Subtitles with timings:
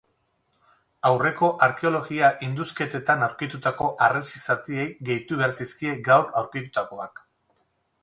[1.09, 7.27] Aurreko arkeologia-indusketetan aurkitutako harresi zatiei gehitu behar zaizkie gaur aurkitutakoak.